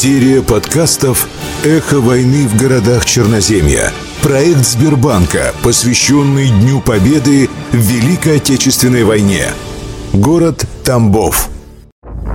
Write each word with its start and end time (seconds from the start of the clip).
Серия 0.00 0.42
подкастов 0.42 1.28
«Эхо 1.64 1.98
войны 1.98 2.46
в 2.46 2.56
городах 2.56 3.04
Черноземья». 3.04 3.92
Проект 4.22 4.64
Сбербанка, 4.64 5.52
посвященный 5.64 6.50
Дню 6.50 6.80
Победы 6.80 7.50
в 7.72 7.76
Великой 7.76 8.36
Отечественной 8.36 9.02
войне. 9.02 9.46
Город 10.12 10.64
Тамбов. 10.84 11.48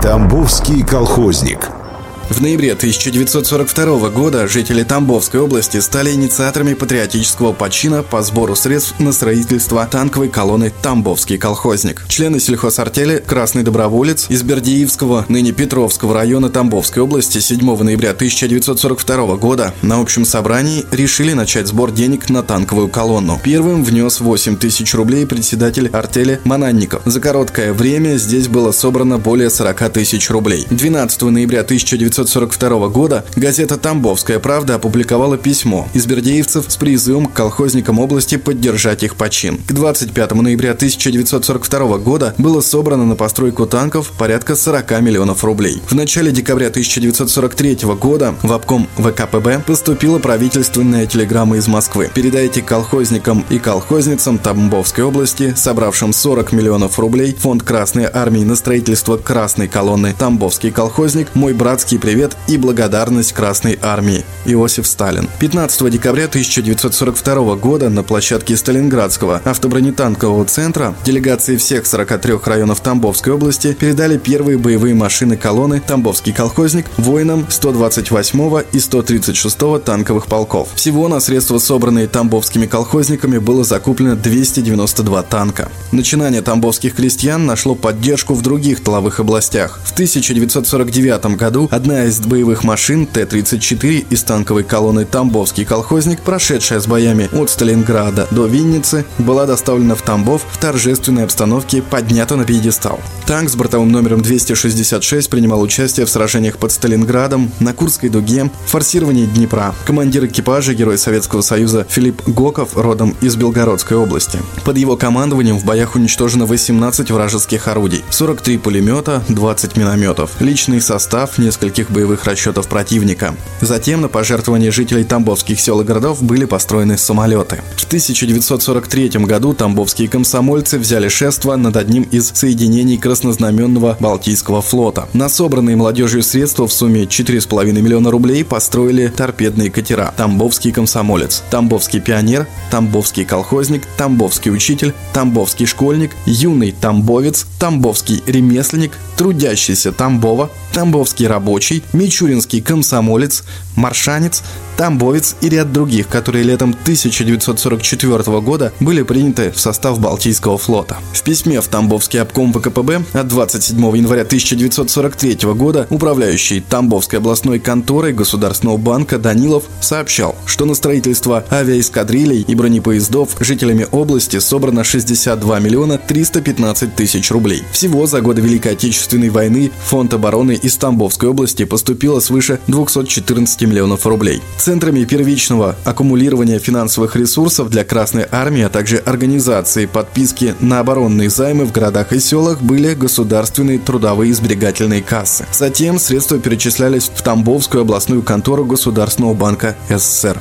Тамбовский 0.01 0.85
колхозник– 0.85 1.69
в 2.29 2.41
ноябре 2.41 2.73
1942 2.73 4.09
года 4.09 4.47
жители 4.47 4.83
Тамбовской 4.83 5.39
области 5.39 5.79
стали 5.79 6.11
инициаторами 6.11 6.73
патриотического 6.73 7.53
почина 7.53 8.01
по 8.03 8.21
сбору 8.21 8.55
средств 8.55 8.99
на 8.99 9.11
строительство 9.11 9.85
танковой 9.85 10.29
колонны 10.29 10.71
«Тамбовский 10.81 11.37
колхозник». 11.37 12.03
Члены 12.07 12.39
сельхозартели 12.39 13.23
«Красный 13.25 13.63
доброволец» 13.63 14.27
из 14.29 14.41
Бердиевского, 14.43 15.25
ныне 15.29 15.51
Петровского 15.51 16.13
района 16.13 16.49
Тамбовской 16.49 17.03
области 17.03 17.39
7 17.39 17.59
ноября 17.83 18.11
1942 18.11 19.35
года 19.35 19.73
на 19.81 19.99
общем 19.99 20.25
собрании 20.25 20.85
решили 20.91 21.33
начать 21.33 21.67
сбор 21.67 21.91
денег 21.91 22.29
на 22.29 22.41
танковую 22.41 22.87
колонну. 22.87 23.39
Первым 23.43 23.83
внес 23.83 24.19
8 24.19 24.57
тысяч 24.57 24.93
рублей 24.95 25.25
председатель 25.27 25.87
артели 25.89 26.39
Мананников. 26.45 27.01
За 27.05 27.19
короткое 27.19 27.73
время 27.73 28.17
здесь 28.17 28.47
было 28.47 28.71
собрано 28.71 29.17
более 29.17 29.49
40 29.49 29.91
тысяч 29.91 30.29
рублей. 30.29 30.65
12 30.69 31.21
ноября 31.23 31.61
1942 31.61 32.22
1942 32.23 32.87
года 32.89 33.25
газета 33.35 33.77
«Тамбовская 33.77 34.39
правда» 34.39 34.75
опубликовала 34.75 35.37
письмо 35.37 35.87
из 35.93 36.05
бердеевцев 36.05 36.65
с 36.67 36.77
призывом 36.77 37.27
к 37.27 37.33
колхозникам 37.33 37.99
области 37.99 38.37
поддержать 38.37 39.03
их 39.03 39.15
почин. 39.15 39.59
К 39.67 39.73
25 39.73 40.33
ноября 40.33 40.71
1942 40.71 41.97
года 41.97 42.33
было 42.37 42.61
собрано 42.61 43.05
на 43.05 43.15
постройку 43.15 43.65
танков 43.65 44.11
порядка 44.17 44.55
40 44.55 45.01
миллионов 45.01 45.43
рублей. 45.43 45.81
В 45.87 45.95
начале 45.95 46.31
декабря 46.31 46.67
1943 46.67 47.79
года 47.99 48.35
в 48.41 48.51
обком 48.53 48.87
ВКПБ 48.97 49.63
поступила 49.65 50.19
правительственная 50.19 51.05
телеграмма 51.05 51.57
из 51.57 51.67
Москвы. 51.67 52.09
Передайте 52.13 52.61
колхозникам 52.61 53.45
и 53.49 53.59
колхозницам 53.59 54.37
Тамбовской 54.37 55.03
области, 55.03 55.53
собравшим 55.55 56.13
40 56.13 56.53
миллионов 56.53 56.99
рублей, 56.99 57.35
фонд 57.37 57.63
Красной 57.63 58.05
Армии 58.05 58.43
на 58.43 58.55
строительство 58.55 59.17
Красной 59.17 59.67
колонны 59.67 60.13
«Тамбовский 60.17 60.71
колхозник», 60.71 61.33
мой 61.33 61.53
братский 61.53 61.97
привет 62.03 62.35
и 62.49 62.57
благодарность 62.57 63.31
Красной 63.31 63.79
Армии. 63.81 64.25
Иосиф 64.43 64.87
Сталин. 64.87 65.29
15 65.39 65.89
декабря 65.89 66.25
1942 66.25 67.55
года 67.55 67.89
на 67.89 68.03
площадке 68.03 68.57
Сталинградского 68.57 69.41
автобронетанкового 69.45 70.43
центра 70.43 70.95
делегации 71.05 71.55
всех 71.55 71.85
43 71.85 72.33
районов 72.43 72.81
Тамбовской 72.81 73.31
области 73.31 73.71
передали 73.71 74.17
первые 74.17 74.57
боевые 74.57 74.93
машины 74.93 75.37
колонны 75.37 75.79
«Тамбовский 75.79 76.33
колхозник» 76.33 76.87
воинам 76.97 77.45
128 77.49 78.63
и 78.73 78.79
136 78.79 79.57
танковых 79.85 80.27
полков. 80.27 80.73
Всего 80.75 81.07
на 81.07 81.21
средства, 81.21 81.57
собранные 81.57 82.07
тамбовскими 82.07 82.65
колхозниками, 82.65 83.37
было 83.37 83.63
закуплено 83.63 84.17
292 84.17 85.23
танка. 85.23 85.71
Начинание 85.93 86.41
тамбовских 86.41 86.95
крестьян 86.95 87.45
нашло 87.45 87.75
поддержку 87.75 88.33
в 88.33 88.41
других 88.41 88.83
тыловых 88.83 89.21
областях. 89.21 89.79
В 89.85 89.93
1949 89.93 91.37
году 91.37 91.69
одна 91.71 91.92
Из 91.93 92.19
боевых 92.19 92.63
машин 92.63 93.05
Т-34 93.05 94.07
из 94.09 94.23
танковой 94.23 94.63
колонны 94.63 95.05
«Тамбовский 95.05 95.63
колхозник», 95.63 96.21
прошедшая 96.21 96.79
с 96.79 96.87
боями 96.87 97.29
от 97.31 97.51
Сталинграда 97.51 98.27
до 98.31 98.47
Винницы, 98.47 99.05
была 99.19 99.45
доставлена 99.45 99.93
в 99.93 100.01
Тамбов 100.01 100.43
в 100.51 100.57
торжественной 100.57 101.23
обстановке, 101.23 101.83
поднята 101.83 102.35
на 102.35 102.45
пьедестал. 102.45 102.99
Танк 103.27 103.49
с 103.49 103.55
бортовым 103.55 103.91
номером 103.91 104.21
266 104.21 105.29
принимал 105.29 105.61
участие 105.61 106.05
в 106.05 106.09
сражениях 106.09 106.57
под 106.57 106.71
Сталинградом, 106.71 107.51
на 107.59 107.73
Курской 107.73 108.09
дуге, 108.09 108.49
форсировании 108.65 109.25
Днепра. 109.25 109.75
Командир 109.85 110.25
экипажа, 110.25 110.73
герой 110.73 110.97
Советского 110.97 111.41
Союза 111.41 111.85
Филипп 111.87 112.27
Гоков, 112.27 112.75
родом 112.75 113.15
из 113.21 113.35
Белгородской 113.35 113.97
области. 113.97 114.39
Под 114.65 114.77
его 114.77 114.97
командованием 114.97 115.57
в 115.57 115.63
боях 115.63 115.95
уничтожено 115.95 116.47
18 116.47 117.11
вражеских 117.11 117.67
орудий, 117.67 118.03
43 118.09 118.57
пулемета, 118.57 119.23
20 119.29 119.77
минометов. 119.77 120.31
Личный 120.41 120.81
состав 120.81 121.37
нескольких 121.37 121.82
тактических 121.83 121.91
боевых 121.91 122.25
расчетов 122.25 122.67
противника. 122.67 123.35
Затем 123.61 124.01
на 124.01 124.07
пожертвования 124.07 124.71
жителей 124.71 125.03
тамбовских 125.03 125.59
сел 125.59 125.81
и 125.81 125.83
городов 125.83 126.21
были 126.21 126.45
построены 126.45 126.97
самолеты. 126.97 127.61
В 127.77 127.85
1943 127.85 129.09
году 129.25 129.53
тамбовские 129.53 130.07
комсомольцы 130.07 130.79
взяли 130.79 131.09
шество 131.09 131.55
над 131.55 131.77
одним 131.77 132.03
из 132.03 132.31
соединений 132.33 132.97
краснознаменного 132.97 133.97
Балтийского 133.99 134.61
флота. 134.61 135.07
На 135.13 135.29
собранные 135.29 135.75
молодежью 135.75 136.23
средства 136.23 136.67
в 136.67 136.73
сумме 136.73 137.03
4,5 137.03 137.71
миллиона 137.71 138.11
рублей 138.11 138.43
построили 138.43 139.07
торпедные 139.07 139.69
катера 139.69 140.13
«Тамбовский 140.17 140.71
комсомолец», 140.71 141.43
«Тамбовский 141.49 141.99
пионер», 141.99 142.47
«Тамбовский 142.71 143.25
колхозник», 143.25 143.83
«Тамбовский 143.97 144.51
учитель», 144.51 144.93
«Тамбовский 145.13 145.65
школьник», 145.65 146.11
«Юный 146.25 146.71
тамбовец», 146.71 147.45
«Тамбовский 147.59 148.21
ремесленник», 148.27 148.91
«Трудящийся 149.17 149.91
Тамбова», 149.91 150.49
«Тамбовский 150.73 151.27
рабочий», 151.27 151.72
Рабочий, 151.73 151.83
Мичуринский 151.93 152.61
комсомолец, 152.61 153.43
Маршанец, 153.75 154.43
Тамбовец 154.77 155.35
и 155.41 155.49
ряд 155.49 155.71
других, 155.71 156.07
которые 156.07 156.43
летом 156.43 156.71
1944 156.71 158.41
года 158.41 158.73
были 158.79 159.03
приняты 159.03 159.51
в 159.51 159.59
состав 159.59 159.99
Балтийского 159.99 160.57
флота. 160.57 160.97
В 161.13 161.21
письме 161.21 161.61
в 161.61 161.67
Тамбовский 161.67 162.21
обком 162.21 162.51
ВКПБ 162.53 163.03
от 163.13 163.27
27 163.27 163.77
января 163.97 164.21
1943 164.23 165.53
года 165.53 165.87
управляющий 165.89 166.59
Тамбовской 166.59 167.19
областной 167.19 167.59
конторой 167.59 168.13
Государственного 168.13 168.77
банка 168.77 169.19
Данилов 169.19 169.65
сообщал, 169.79 170.35
что 170.45 170.65
на 170.65 170.73
строительство 170.73 171.43
авиаэскадрилей 171.51 172.41
и 172.41 172.55
бронепоездов 172.55 173.35
жителями 173.39 173.87
области 173.91 174.39
собрано 174.39 174.83
62 174.83 175.59
миллиона 175.59 175.97
315 175.97 176.95
тысяч 176.95 177.29
рублей. 177.31 177.63
Всего 177.71 178.07
за 178.07 178.21
годы 178.21 178.41
Великой 178.41 178.73
Отечественной 178.73 179.29
войны 179.29 179.71
Фонд 179.85 180.13
обороны 180.13 180.53
из 180.53 180.75
Тамбовской 180.77 181.29
области 181.29 181.62
области 181.63 181.65
поступило 181.65 182.19
свыше 182.19 182.59
214 182.67 183.61
миллионов 183.63 184.05
рублей. 184.05 184.41
Центрами 184.57 185.03
первичного 185.05 185.75
аккумулирования 185.85 186.59
финансовых 186.59 187.15
ресурсов 187.15 187.69
для 187.69 187.83
Красной 187.83 188.25
Армии, 188.31 188.63
а 188.63 188.69
также 188.69 188.97
организации 188.97 189.85
подписки 189.85 190.55
на 190.59 190.79
оборонные 190.79 191.29
займы 191.29 191.65
в 191.65 191.71
городах 191.71 192.13
и 192.13 192.19
селах 192.19 192.61
были 192.61 192.93
государственные 192.93 193.79
трудовые 193.79 194.33
сберегательные 194.33 195.01
кассы. 195.01 195.45
Затем 195.51 195.99
средства 195.99 196.39
перечислялись 196.39 197.11
в 197.13 197.21
Тамбовскую 197.21 197.81
областную 197.81 198.21
контору 198.21 198.65
Государственного 198.65 199.33
банка 199.33 199.75
СССР. 199.89 200.39